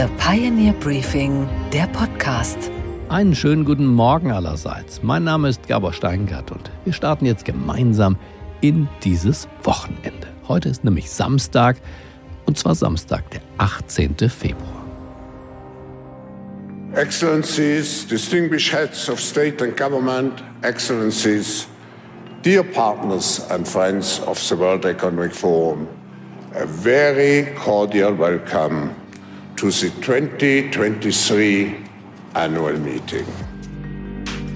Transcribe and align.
The 0.00 0.06
Pioneer 0.16 0.72
Briefing, 0.72 1.46
der 1.74 1.86
Podcast. 1.88 2.70
Einen 3.10 3.34
schönen 3.34 3.66
guten 3.66 3.84
Morgen 3.84 4.32
allerseits. 4.32 5.02
Mein 5.02 5.24
Name 5.24 5.50
ist 5.50 5.68
Gabor 5.68 5.92
Steingart 5.92 6.50
und 6.50 6.70
wir 6.86 6.94
starten 6.94 7.26
jetzt 7.26 7.44
gemeinsam 7.44 8.16
in 8.62 8.88
dieses 9.04 9.46
Wochenende. 9.62 10.26
Heute 10.48 10.70
ist 10.70 10.84
nämlich 10.84 11.10
Samstag 11.10 11.76
und 12.46 12.56
zwar 12.56 12.76
Samstag, 12.76 13.30
der 13.30 13.42
18. 13.58 14.16
Februar. 14.30 14.86
Excellencies, 16.94 18.08
distinguished 18.08 18.72
heads 18.72 19.06
of 19.10 19.20
state 19.20 19.62
and 19.62 19.76
government, 19.76 20.42
Excellencies, 20.62 21.68
dear 22.40 22.62
partners 22.62 23.42
and 23.50 23.68
friends 23.68 24.18
of 24.26 24.38
the 24.38 24.58
World 24.58 24.86
Economic 24.86 25.34
Forum, 25.34 25.86
a 26.54 26.64
very 26.64 27.54
cordial 27.54 28.18
welcome 28.18 28.94
to 29.60 29.68
the 29.68 29.90
2023 30.00 31.74
Annual 32.32 32.78
Meeting. 32.78 33.26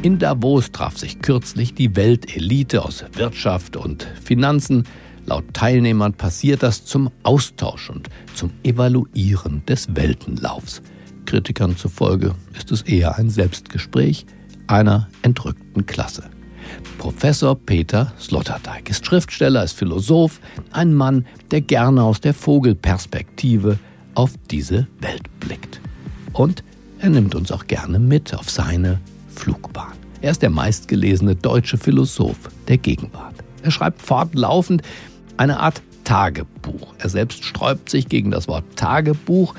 In 0.01 0.19
Davos 0.19 0.73
traf 0.73 0.97
sich 0.97 1.21
kürzlich 1.21 1.75
die 1.75 1.95
Weltelite 1.95 2.83
aus 2.83 3.05
Wirtschaft 3.13 3.77
und 3.77 4.09
Finanzen. 4.25 4.85
Laut 5.27 5.45
Teilnehmern 5.53 6.15
passiert 6.15 6.63
das 6.63 6.87
zum 6.87 7.11
Austausch 7.23 7.91
und 7.91 8.09
zum 8.35 8.53
Evaluieren 8.63 9.63
des 9.67 9.95
Weltenlaufs. 9.95 10.81
Kritikern 11.27 11.77
zufolge 11.77 12.35
ist 12.57 12.73
es 12.73 12.81
eher 12.81 13.19
ein 13.19 13.29
Selbstgespräch 13.29 14.25
einer 14.69 15.09
entrückten 15.21 15.85
Klasse. 15.85 16.31
Professor 16.97 17.55
Peter 17.57 18.15
Sloterdijk 18.19 18.89
ist 18.89 19.05
Schriftsteller, 19.05 19.65
ist 19.65 19.77
Philosoph, 19.77 20.41
ein 20.73 20.95
Mann, 20.95 21.27
der 21.51 21.61
gerne 21.61 22.03
aus 22.03 22.23
der 22.23 22.33
Vogelperspektive 22.33 23.79
auf 24.15 24.33
diese 24.51 24.87
Welt 25.01 25.23
blickt. 25.41 25.81
Und 26.33 26.65
er 26.99 27.11
nimmt 27.11 27.35
uns 27.35 27.53
auch 27.53 27.67
gerne 27.67 27.99
mit 27.99 28.35
auf 28.35 28.51
seine 28.51 29.01
Flugbahn. 29.35 29.93
Er 30.21 30.31
ist 30.31 30.43
der 30.43 30.51
meistgelesene 30.51 31.37
deutsche 31.37 31.77
Philosoph 31.77 32.49
der 32.69 32.79
Gegenwart. 32.79 33.35
Er 33.63 33.71
schreibt 33.71 34.01
fortlaufend 34.01 34.83
eine 35.37 35.61
Art 35.61 35.83
Tagebuch. 36.05 36.95
Er 36.99 37.09
selbst 37.09 37.45
sträubt 37.45 37.91
sich 37.91 38.09
gegen 38.09 38.31
das 38.31 38.49
Wort 38.49 38.65
Tagebuch, 38.77 39.55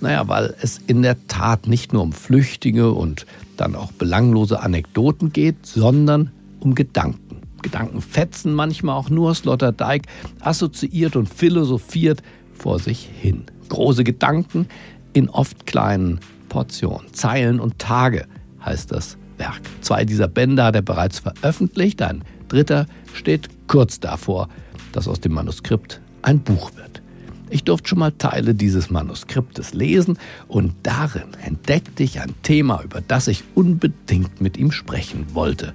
naja, 0.00 0.28
weil 0.28 0.54
es 0.60 0.78
in 0.86 1.02
der 1.02 1.16
Tat 1.26 1.66
nicht 1.66 1.92
nur 1.92 2.02
um 2.02 2.12
flüchtige 2.12 2.92
und 2.92 3.26
dann 3.56 3.74
auch 3.74 3.90
belanglose 3.92 4.60
Anekdoten 4.60 5.32
geht, 5.32 5.66
sondern 5.66 6.30
um 6.60 6.74
Gedanken. 6.74 7.42
Gedanken 7.62 8.00
fetzen 8.00 8.54
manchmal 8.54 8.96
auch 8.96 9.10
nur. 9.10 9.34
Sloterdijk 9.34 10.02
assoziiert 10.40 11.16
und 11.16 11.28
philosophiert 11.28 12.22
vor 12.58 12.78
sich 12.78 13.08
hin. 13.20 13.44
Große 13.68 14.04
Gedanken 14.04 14.66
in 15.12 15.28
oft 15.28 15.66
kleinen 15.66 16.20
Portionen. 16.48 17.12
Zeilen 17.12 17.60
und 17.60 17.78
Tage 17.78 18.26
heißt 18.64 18.92
das 18.92 19.16
Werk. 19.36 19.60
Zwei 19.80 20.04
dieser 20.04 20.28
Bände 20.28 20.64
hat 20.64 20.74
er 20.74 20.82
bereits 20.82 21.20
veröffentlicht. 21.20 22.02
Ein 22.02 22.24
dritter 22.48 22.86
steht 23.14 23.48
kurz 23.68 24.00
davor, 24.00 24.48
dass 24.92 25.08
aus 25.08 25.20
dem 25.20 25.32
Manuskript 25.32 26.00
ein 26.22 26.40
Buch 26.40 26.74
wird. 26.76 27.02
Ich 27.50 27.64
durfte 27.64 27.88
schon 27.88 27.98
mal 28.00 28.12
Teile 28.12 28.54
dieses 28.54 28.90
Manuskriptes 28.90 29.72
lesen 29.72 30.18
und 30.48 30.74
darin 30.82 31.28
entdeckte 31.42 32.02
ich 32.02 32.20
ein 32.20 32.34
Thema, 32.42 32.82
über 32.82 33.00
das 33.00 33.26
ich 33.28 33.42
unbedingt 33.54 34.40
mit 34.40 34.58
ihm 34.58 34.70
sprechen 34.70 35.26
wollte, 35.32 35.72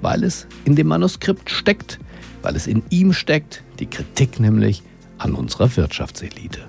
weil 0.00 0.24
es 0.24 0.46
in 0.64 0.76
dem 0.76 0.86
Manuskript 0.86 1.50
steckt, 1.50 1.98
weil 2.40 2.56
es 2.56 2.66
in 2.66 2.82
ihm 2.88 3.12
steckt, 3.12 3.62
die 3.80 3.86
Kritik 3.86 4.40
nämlich 4.40 4.82
an 5.20 5.34
unserer 5.34 5.76
Wirtschaftselite. 5.76 6.60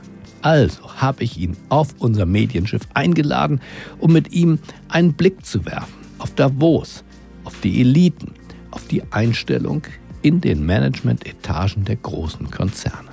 Also 0.42 0.96
habe 0.98 1.24
ich 1.24 1.38
ihn 1.38 1.56
auf 1.70 1.90
unser 2.00 2.26
Medienschiff 2.26 2.82
eingeladen, 2.94 3.62
um 4.00 4.14
mit 4.14 4.32
ihm 4.34 4.60
einen 4.90 5.14
Blick 5.14 5.46
zu 5.46 5.66
werfen 5.66 6.02
auf 6.22 6.36
Davos, 6.36 7.04
auf 7.44 7.60
die 7.62 7.82
Eliten, 7.82 8.34
auf 8.70 8.88
die 8.88 9.04
Einstellung 9.12 9.84
in 10.22 10.40
den 10.40 10.66
Management-Etagen 10.66 11.84
der 11.86 11.96
großen 11.96 12.52
Konzerne. 12.52 13.10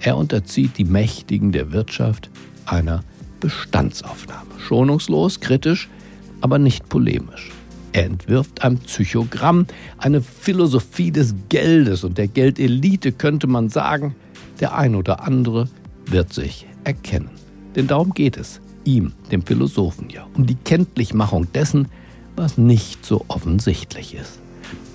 Er 0.00 0.16
unterzieht 0.16 0.78
die 0.78 0.84
Mächtigen 0.84 1.50
der 1.50 1.72
Wirtschaft 1.72 2.30
einer 2.66 3.02
Bestandsaufnahme. 3.40 4.50
Schonungslos, 4.58 5.40
kritisch, 5.40 5.88
aber 6.40 6.58
nicht 6.58 6.88
polemisch. 6.88 7.50
Er 7.92 8.04
entwirft 8.04 8.62
ein 8.62 8.78
Psychogramm, 8.78 9.66
eine 9.98 10.20
Philosophie 10.22 11.10
des 11.10 11.34
Geldes 11.48 12.04
und 12.04 12.18
der 12.18 12.28
Geldelite 12.28 13.10
könnte 13.10 13.46
man 13.46 13.70
sagen, 13.70 14.14
der 14.60 14.76
ein 14.76 14.94
oder 14.94 15.22
andere 15.22 15.68
wird 16.06 16.32
sich 16.32 16.66
erkennen. 16.84 17.30
Denn 17.74 17.86
darum 17.86 18.14
geht 18.14 18.36
es, 18.36 18.60
ihm, 18.84 19.12
dem 19.30 19.42
Philosophen 19.42 20.08
ja, 20.10 20.26
um 20.34 20.46
die 20.46 20.54
Kenntlichmachung 20.54 21.52
dessen, 21.52 21.88
was 22.36 22.58
nicht 22.58 23.04
so 23.04 23.24
offensichtlich 23.28 24.14
ist. 24.14 24.40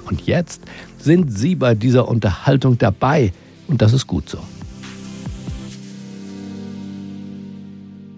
Und 0.05 0.25
jetzt 0.25 0.61
sind 0.97 1.31
Sie 1.31 1.55
bei 1.55 1.75
dieser 1.75 2.07
Unterhaltung 2.07 2.77
dabei 2.77 3.33
und 3.67 3.81
das 3.81 3.93
ist 3.93 4.07
gut 4.07 4.29
so. 4.29 4.39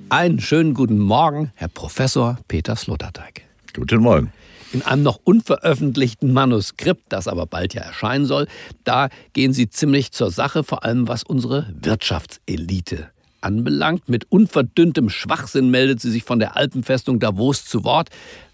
Einen 0.10 0.40
schönen 0.40 0.74
guten 0.74 1.00
Morgen, 1.00 1.52
Herr 1.56 1.70
Professor 1.70 2.38
Peter 2.48 2.76
Sloterdijk. 2.76 3.53
Guten 3.76 4.02
Morgen. 4.02 4.32
In 4.72 4.82
einem 4.82 5.04
noch 5.04 5.20
unveröffentlichten 5.24 6.34
Manuskript, 6.34 7.04
das 7.10 7.28
aber 7.28 7.46
bald 7.46 7.74
ja 7.74 7.82
erscheinen 7.82 8.26
soll, 8.26 8.48
da 8.84 9.10
gehen 9.34 9.54
Sie 9.54 9.70
ziemlich 9.70 10.12
zur 10.12 10.32
Sache, 10.32 10.64
vor 10.64 10.84
allem 10.84 11.08
was 11.08 11.24
unsere 11.24 11.68
Wirtschaftselite 11.80 13.10
anbelangt. 13.42 14.10
Mit 14.10 14.32
unverdünntem 14.32 15.10
Schwachsinn 15.10 15.70
meldet 15.70 16.02
sie 16.02 16.10
sich 16.10 16.24
von 16.24 16.40
der 16.40 16.56
Alpenfestung 16.56 17.20
Davos 17.20 17.66
zu 17.66 17.84
Wort. 17.84 18.10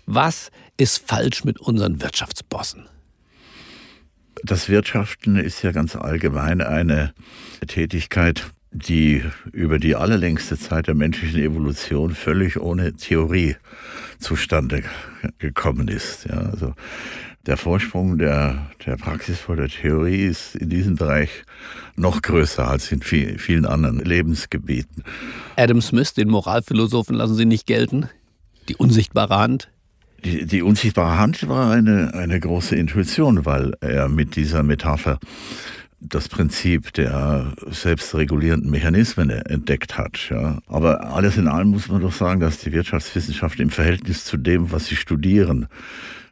Was 0.06 0.52
ist 0.78 1.07
falsch 1.07 1.44
mit 1.44 1.59
unseren 1.59 2.01
Wirtschaftsbossen? 2.01 2.88
Das 4.44 4.69
Wirtschaften 4.69 5.38
ist 5.38 5.62
ja 5.63 5.72
ganz 5.72 5.96
allgemein 5.96 6.62
eine 6.62 7.13
Tätigkeit, 7.68 8.46
die 8.72 9.24
über 9.52 9.80
die 9.80 9.96
allerlängste 9.96 10.57
Zeit 10.57 10.88
der 10.88 10.96
menschlichen 10.96 11.40
Evolution 11.40 12.13
völlig 12.13 12.59
ohne 12.59 12.94
Theorie 12.94 13.56
zustande 14.19 14.84
gekommen 15.40 15.88
ist. 15.88 16.25
Ja, 16.25 16.38
also 16.52 16.74
der 17.46 17.57
Vorsprung 17.57 18.18
der, 18.18 18.69
der 18.85 18.97
Praxis 18.97 19.40
vor 19.40 19.56
der 19.56 19.69
Theorie 19.69 20.25
ist 20.25 20.56
in 20.56 20.69
diesem 20.69 20.96
Bereich 20.96 21.30
noch 21.96 22.22
größer 22.22 22.68
als 22.68 22.91
in 22.91 23.02
viel, 23.02 23.40
vielen 23.40 23.66
anderen 23.66 24.00
Lebensgebieten. 24.00 25.03
Adam 25.56 25.81
Smith, 25.81 26.13
den 26.13 26.30
Moralphilosophen, 26.30 27.16
lassen 27.16 27.36
Sie 27.36 27.46
nicht 27.46 27.66
gelten? 27.66 28.09
Die 28.68 28.75
unsichtbare 28.75 29.38
Hand? 29.38 29.72
Die, 30.24 30.46
die 30.46 30.62
unsichtbare 30.62 31.18
Hand 31.18 31.47
war 31.47 31.72
eine, 31.72 32.13
eine 32.13 32.40
große 32.40 32.75
Intuition, 32.75 33.46
weil 33.46 33.74
er 33.80 34.09
mit 34.09 34.36
dieser 34.36 34.63
Metapher 34.63 35.18
das 36.02 36.30
Prinzip 36.30 36.94
der 36.94 37.54
selbstregulierenden 37.70 38.72
Mechanismen 38.72 39.30
entdeckt 39.30 39.98
hat. 39.98 40.30
Ja. 40.30 40.60
Aber 40.68 41.14
alles 41.14 41.38
in 41.38 41.48
allem 41.48 41.70
muss 41.70 41.90
man 41.90 42.02
doch 42.02 42.14
sagen, 42.14 42.40
dass 42.40 42.60
die 42.60 42.72
Wirtschaftswissenschaften 42.72 43.64
im 43.64 43.70
Verhältnis 43.70 44.26
zu 44.26 44.38
dem, 44.38 44.72
was 44.72 44.86
sie 44.86 44.96
studieren, 44.96 45.68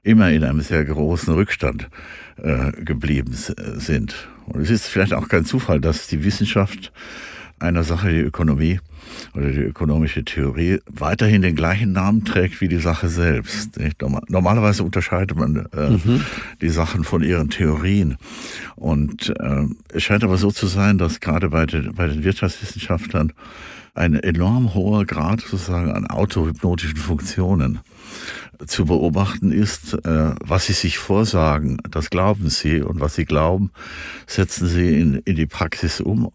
immer 0.04 0.32
in 0.32 0.44
einem 0.44 0.62
sehr 0.62 0.86
großen 0.86 1.34
Rückstand 1.34 1.90
äh, 2.38 2.72
geblieben 2.72 3.34
sind. 3.34 4.16
Und 4.46 4.62
es 4.62 4.70
ist 4.70 4.88
vielleicht 4.88 5.14
auch 5.14 5.28
kein 5.28 5.44
Zufall, 5.44 5.82
dass 5.82 6.08
die 6.08 6.24
Wissenschaft 6.24 6.94
einer 7.60 7.84
Sache, 7.84 8.10
die 8.10 8.20
Ökonomie 8.20 8.80
oder 9.34 9.52
die 9.52 9.62
ökonomische 9.62 10.24
Theorie, 10.24 10.80
weiterhin 10.86 11.42
den 11.42 11.56
gleichen 11.56 11.92
Namen 11.92 12.26
trägt 12.26 12.62
wie 12.62 12.68
die 12.68 12.80
Sache 12.80 13.10
selbst. 13.10 13.80
Normalerweise 14.28 14.84
unterscheidet 14.84 15.38
man 15.38 15.68
äh, 15.74 15.90
mhm. 15.90 16.24
die 16.62 16.70
Sachen 16.70 17.04
von 17.04 17.24
ihren 17.24 17.50
Theorien. 17.50 18.18
Und 18.76 19.34
äh, 19.40 19.66
es 19.94 20.04
scheint 20.04 20.24
aber 20.24 20.38
so 20.38 20.52
zu 20.52 20.68
sein, 20.68 20.98
dass 20.98 21.20
gerade 21.20 21.50
bei 21.50 21.66
den, 21.66 21.94
bei 21.96 22.08
den 22.08 22.24
Wirtschaftswissenschaftlern 22.24 23.34
ein 23.94 24.14
enorm 24.16 24.76
hoher 24.76 25.06
Grad 25.06 25.42
sozusagen 25.42 25.92
an 25.92 26.06
autohypnotischen 26.06 26.98
Funktionen 26.98 27.80
zu 28.66 28.86
beobachten 28.86 29.52
ist, 29.52 29.94
äh, 30.06 30.36
was 30.40 30.68
sie 30.68 30.74
sich 30.74 30.98
vorsagen, 30.98 31.78
das 31.90 32.10
glauben 32.10 32.50
sie 32.50 32.82
und 32.82 33.00
was 33.00 33.16
sie 33.16 33.26
glauben, 33.26 33.72
setzen 34.26 34.68
sie 34.68 35.00
in, 35.00 35.16
in 35.26 35.36
die 35.36 35.46
Praxis 35.46 36.02
um. 36.02 36.32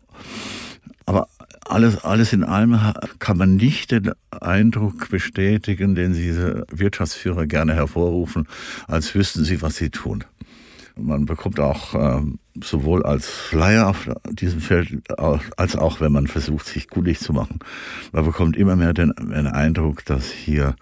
Aber 1.07 1.29
alles, 1.67 2.05
alles 2.05 2.33
in 2.33 2.45
allem 2.45 2.79
kann 3.19 3.37
man 3.37 3.57
nicht 3.57 3.91
den 3.91 4.13
Eindruck 4.31 5.09
bestätigen, 5.11 5.95
den 5.95 6.13
diese 6.13 6.67
Wirtschaftsführer 6.71 7.47
gerne 7.47 7.75
hervorrufen, 7.75 8.47
als 8.89 9.15
wüssten 9.15 9.45
sie, 9.45 9.63
was 9.63 9.77
sie 9.77 9.91
tun. 9.91 10.25
Man 10.95 11.25
bekommt 11.25 11.59
auch 11.59 11.95
ähm, 11.95 12.39
sowohl 12.63 13.03
als 13.03 13.27
Flyer 13.27 13.89
auf 13.89 14.11
diesem 14.31 14.61
Feld, 14.61 14.91
als 15.57 15.75
auch 15.77 16.01
wenn 16.01 16.13
man 16.13 16.27
versucht, 16.27 16.67
sich 16.67 16.89
kundig 16.89 17.19
zu 17.21 17.33
machen, 17.33 17.61
man 18.13 18.27
bekommt 18.27 18.57
immer 18.57 18.77
mehr 18.77 18.93
den, 18.93 19.15
den 19.19 19.47
Eindruck, 19.47 20.05
dass 20.05 20.31
hier 20.31 20.77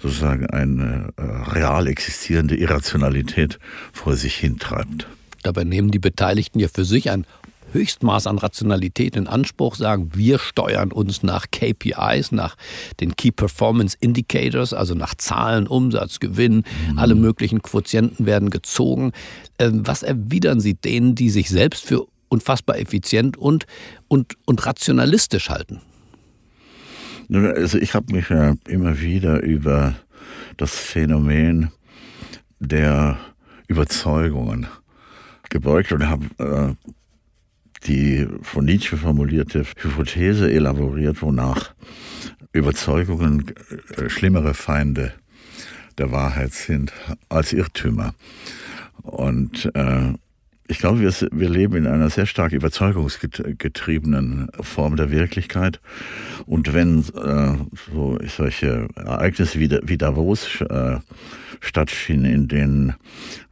sozusagen 0.00 0.46
eine 0.46 1.08
äh, 1.16 1.22
real 1.22 1.88
existierende 1.88 2.54
Irrationalität 2.56 3.58
vor 3.92 4.14
sich 4.14 4.36
hintreibt. 4.36 5.08
Dabei 5.42 5.64
nehmen 5.64 5.90
die 5.90 5.98
Beteiligten 5.98 6.60
ja 6.60 6.68
für 6.68 6.84
sich 6.84 7.10
ein 7.10 7.26
Höchstmaß 7.72 8.26
an 8.26 8.38
Rationalität 8.38 9.16
in 9.16 9.26
Anspruch, 9.26 9.74
sagen, 9.74 10.10
wir 10.14 10.38
steuern 10.38 10.92
uns 10.92 11.22
nach 11.22 11.46
KPIs, 11.50 12.32
nach 12.32 12.56
den 13.00 13.16
Key 13.16 13.30
Performance 13.30 13.96
Indicators, 14.00 14.72
also 14.72 14.94
nach 14.94 15.14
Zahlen, 15.14 15.66
Umsatz, 15.66 16.20
Gewinn, 16.20 16.64
mhm. 16.90 16.98
alle 16.98 17.14
möglichen 17.14 17.62
Quotienten 17.62 18.26
werden 18.26 18.50
gezogen. 18.50 19.12
Ähm, 19.58 19.86
was 19.86 20.02
erwidern 20.02 20.60
Sie 20.60 20.74
denen, 20.74 21.14
die 21.14 21.30
sich 21.30 21.48
selbst 21.48 21.84
für 21.84 22.06
unfassbar 22.28 22.78
effizient 22.78 23.36
und, 23.36 23.66
und, 24.08 24.36
und 24.46 24.64
rationalistisch 24.66 25.50
halten? 25.50 25.80
Also 27.32 27.78
ich 27.78 27.94
habe 27.94 28.12
mich 28.12 28.28
ja 28.28 28.54
immer 28.66 29.00
wieder 29.00 29.40
über 29.42 29.94
das 30.56 30.74
Phänomen 30.74 31.70
der 32.58 33.18
Überzeugungen 33.68 34.66
gebeugt 35.48 35.92
und 35.92 36.08
habe 36.08 36.24
äh, 36.38 36.90
die 37.84 38.26
von 38.42 38.64
Nietzsche 38.64 38.96
formulierte 38.96 39.64
Hypothese 39.76 40.50
elaboriert, 40.50 41.22
wonach 41.22 41.74
Überzeugungen 42.52 43.52
äh, 43.96 44.08
schlimmere 44.08 44.54
Feinde 44.54 45.12
der 45.98 46.12
Wahrheit 46.12 46.52
sind 46.52 46.92
als 47.28 47.52
Irrtümer. 47.52 48.14
Und 49.02 49.70
äh, 49.74 50.12
ich 50.70 50.78
glaube, 50.78 51.00
wir, 51.00 51.12
wir, 51.32 51.48
leben 51.48 51.74
in 51.74 51.86
einer 51.88 52.10
sehr 52.10 52.26
stark 52.26 52.52
überzeugungsgetriebenen 52.52 54.50
Form 54.60 54.94
der 54.94 55.10
Wirklichkeit. 55.10 55.80
Und 56.46 56.72
wenn 56.72 57.00
äh, 57.00 57.56
so 57.92 58.18
solche 58.28 58.86
Ereignisse 58.94 59.58
wie, 59.58 59.68
wie 59.82 59.98
Davos 59.98 60.60
äh, 60.60 60.98
stattfinden, 61.58 62.26
in 62.26 62.46
denen 62.46 62.94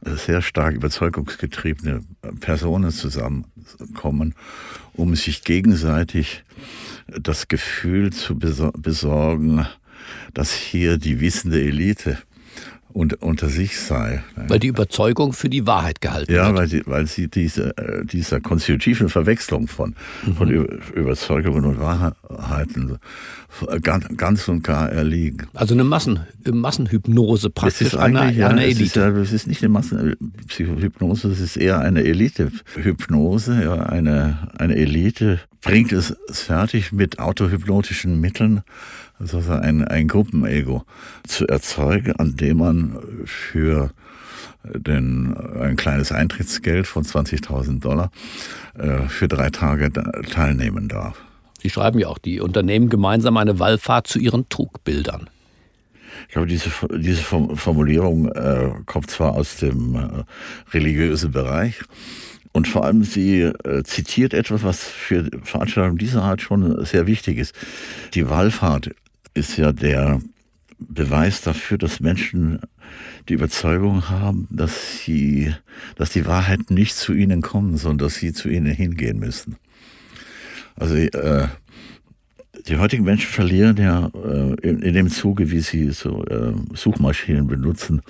sehr 0.01 0.41
stark 0.41 0.75
überzeugungsgetriebene 0.75 2.03
Personen 2.39 2.91
zusammenkommen, 2.91 4.33
um 4.93 5.13
sich 5.15 5.43
gegenseitig 5.43 6.45
das 7.07 7.49
Gefühl 7.49 8.13
zu 8.13 8.39
besorgen, 8.39 9.67
dass 10.33 10.53
hier 10.53 10.97
die 10.97 11.19
wissende 11.19 11.61
Elite 11.61 12.17
und, 12.91 13.21
unter 13.21 13.49
sich 13.49 13.79
sei. 13.79 14.23
Weil 14.35 14.59
die 14.59 14.67
Überzeugung 14.67 15.33
für 15.33 15.49
die 15.49 15.67
Wahrheit 15.67 16.01
gehalten 16.01 16.31
ja, 16.31 16.47
wird. 16.47 16.49
Ja, 16.49 16.55
weil, 16.55 16.67
sie, 16.67 16.81
weil 16.85 17.07
sie 17.07 17.27
diese, 17.27 17.77
äh, 17.77 18.05
dieser 18.05 18.39
konstitutiven 18.39 19.09
Verwechslung 19.09 19.67
von, 19.67 19.95
mhm. 20.25 20.35
von 20.35 20.49
Überzeugungen 20.49 21.65
und 21.65 21.79
Wahrheiten 21.79 22.97
ganz, 23.81 24.05
ganz 24.15 24.47
und 24.47 24.63
gar 24.63 24.91
erliegen. 24.91 25.47
Also 25.53 25.73
eine 25.73 25.83
Massen, 25.83 26.21
Massenhypnose 26.49 27.49
praktisch 27.49 27.81
es 27.81 27.93
ist 27.93 27.99
einer, 27.99 28.21
eine 28.21 28.37
ja, 28.37 28.49
Elite. 28.51 29.01
Es 29.01 29.17
ist, 29.17 29.27
es 29.29 29.33
ist 29.33 29.47
nicht 29.47 29.63
eine 29.63 29.69
Massenhypnose, 29.69 31.29
es 31.29 31.39
ist 31.39 31.57
eher 31.57 31.79
eine 31.79 32.03
Elite-Hypnose. 32.03 33.63
Ja, 33.63 33.83
eine, 33.83 34.49
eine 34.57 34.75
Elite 34.75 35.39
bringt 35.61 35.91
es 35.91 36.15
fertig 36.31 36.91
mit 36.91 37.19
autohypnotischen 37.19 38.19
Mitteln 38.19 38.61
also 39.19 39.39
ein, 39.51 39.85
ein 39.85 40.07
Gruppenego 40.07 40.83
zu 41.27 41.47
erzeugen, 41.47 42.13
an 42.13 42.35
dem 42.35 42.57
man 42.57 42.97
für 43.25 43.91
den, 44.63 45.35
ein 45.59 45.75
kleines 45.75 46.11
Eintrittsgeld 46.11 46.87
von 46.87 47.03
20.000 47.03 47.81
Dollar 47.81 48.11
äh, 48.77 49.07
für 49.07 49.27
drei 49.27 49.49
Tage 49.49 49.91
teilnehmen 50.29 50.87
darf. 50.87 51.21
Sie 51.61 51.69
schreiben 51.69 51.99
ja 51.99 52.07
auch, 52.07 52.17
die 52.17 52.39
Unternehmen 52.39 52.89
gemeinsam 52.89 53.37
eine 53.37 53.59
Wallfahrt 53.59 54.07
zu 54.07 54.19
ihren 54.19 54.47
Trugbildern. 54.49 55.29
Ich 56.27 56.33
glaube, 56.33 56.47
diese, 56.47 56.69
diese 56.97 57.21
Formulierung 57.21 58.29
äh, 58.29 58.71
kommt 58.85 59.09
zwar 59.09 59.35
aus 59.35 59.57
dem 59.57 59.95
äh, 59.95 60.73
religiösen 60.73 61.31
Bereich, 61.31 61.81
und 62.51 62.67
vor 62.67 62.83
allem, 62.83 63.03
sie 63.03 63.41
äh, 63.41 63.83
zitiert 63.83 64.33
etwas, 64.33 64.63
was 64.63 64.83
für 64.83 65.29
Veranstaltungen 65.43 65.97
dieser 65.97 66.23
Art 66.23 66.41
schon 66.41 66.83
sehr 66.83 67.05
wichtig 67.05 67.37
ist. 67.37 67.53
Die 68.15 68.27
Wallfahrt 68.29 68.89
ist 69.39 69.57
ja 69.57 69.71
der 69.71 70.21
Beweis 70.77 71.41
dafür, 71.41 71.77
dass 71.77 71.99
Menschen 71.99 72.59
die 73.27 73.33
Überzeugung 73.33 74.09
haben, 74.09 74.47
dass 74.49 74.99
sie, 74.99 75.53
dass 75.95 76.11
die 76.11 76.25
Wahrheit 76.25 76.71
nicht 76.71 76.95
zu 76.95 77.13
ihnen 77.13 77.41
kommen, 77.41 77.77
sondern 77.77 78.07
dass 78.07 78.15
sie 78.15 78.33
zu 78.33 78.49
ihnen 78.49 78.73
hingehen 78.73 79.19
müssen. 79.19 79.57
Also 80.75 80.95
äh, 80.95 81.47
die 82.67 82.77
heutigen 82.77 83.03
Menschen 83.03 83.27
verlieren 83.27 83.77
ja 83.77 84.11
äh, 84.13 84.53
in, 84.67 84.81
in, 84.81 84.93
dem 84.93 85.09
Zuge, 85.09 85.51
wie 85.51 85.59
sie 85.59 85.91
so 85.91 86.25
äh, 86.25 86.53
Suchmaschinen 86.73 87.47
benutzen, 87.47 88.01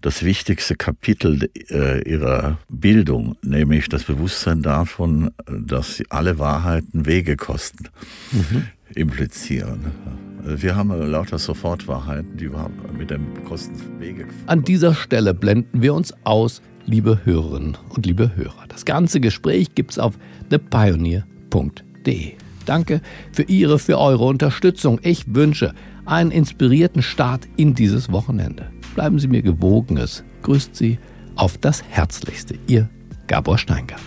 das 0.00 0.22
wichtigste 0.24 0.74
Kapitel 0.74 1.50
äh, 1.68 2.02
ihrer 2.08 2.58
Bildung, 2.68 3.36
nämlich 3.42 3.88
das 3.88 4.04
Bewusstsein 4.04 4.62
davon, 4.62 5.30
dass 5.46 6.02
alle 6.08 6.38
Wahrheiten 6.38 7.06
Wege 7.06 7.36
kosten, 7.36 7.88
mhm. 8.32 8.64
implizieren. 8.94 10.31
Wir 10.44 10.74
haben 10.74 10.90
lauter 10.90 11.38
Sofortwahrheiten, 11.38 12.36
die 12.36 12.52
wir 12.52 12.68
mit 12.98 13.10
dem 13.10 13.44
Kostenwege. 13.44 14.26
An 14.46 14.64
dieser 14.64 14.92
Stelle 14.94 15.34
blenden 15.34 15.82
wir 15.82 15.94
uns 15.94 16.12
aus, 16.24 16.62
liebe 16.84 17.20
Hörerinnen 17.24 17.76
und 17.90 18.06
liebe 18.06 18.34
Hörer. 18.34 18.64
Das 18.68 18.84
ganze 18.84 19.20
Gespräch 19.20 19.76
gibt 19.76 19.92
es 19.92 19.98
auf 20.00 20.18
thepioneer.de. 20.50 22.32
Danke 22.66 23.00
für 23.32 23.42
Ihre, 23.44 23.78
für 23.78 23.98
eure 23.98 24.24
Unterstützung. 24.24 24.98
Ich 25.02 25.32
wünsche 25.32 25.74
einen 26.06 26.32
inspirierten 26.32 27.02
Start 27.02 27.48
in 27.56 27.74
dieses 27.74 28.10
Wochenende. 28.10 28.66
Bleiben 28.96 29.20
Sie 29.20 29.28
mir 29.28 29.42
gewogen. 29.42 29.96
Es 29.96 30.24
grüßt 30.42 30.74
Sie 30.74 30.98
auf 31.36 31.56
das 31.58 31.84
Herzlichste. 31.88 32.58
Ihr 32.66 32.88
Gabor 33.28 33.58
Steingart. 33.58 34.02